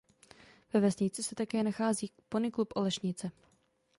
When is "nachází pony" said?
1.63-2.51